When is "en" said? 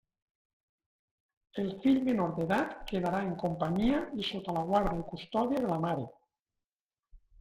3.27-3.29